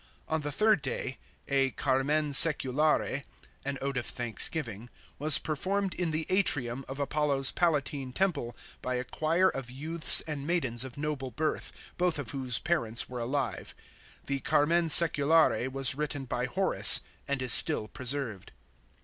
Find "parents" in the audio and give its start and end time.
12.57-13.09